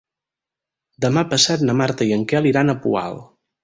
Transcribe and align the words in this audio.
Demà 1.05 1.25
passat 1.35 1.67
na 1.69 1.79
Marta 1.85 2.11
i 2.11 2.19
en 2.19 2.29
Quel 2.35 2.53
iran 2.57 2.77
al 2.77 2.85
Poal. 2.91 3.27